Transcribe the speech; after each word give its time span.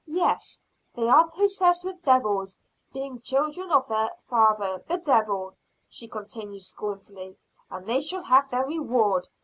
"Yes, 0.07 0.59
they 0.95 1.07
are 1.07 1.27
possessed 1.29 1.83
with 1.85 2.01
devils 2.01 2.57
being 2.91 3.21
children 3.21 3.69
of 3.69 3.87
their 3.87 4.09
father, 4.27 4.83
the 4.87 4.97
devil!" 4.97 5.55
she 5.87 6.07
continued 6.07 6.63
scornfully. 6.63 7.37
"And 7.69 7.85
they 7.85 8.01
shall 8.01 8.23
have 8.23 8.49
their 8.49 8.65
reward. 8.65 9.27